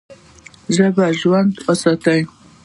[0.75, 2.21] ژبه ژوندۍ وساتئ!